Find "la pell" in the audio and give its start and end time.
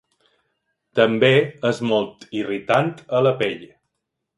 3.29-3.67